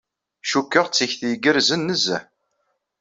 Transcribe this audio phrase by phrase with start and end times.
[0.49, 2.23] Cukkeɣ d tikti igerrzen nezzeh.